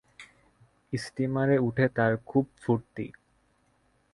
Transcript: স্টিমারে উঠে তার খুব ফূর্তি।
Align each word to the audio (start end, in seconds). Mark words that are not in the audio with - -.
স্টিমারে 0.93 1.55
উঠে 1.59 1.85
তার 1.95 2.13
খুব 2.25 2.45
ফূর্তি। 2.61 3.05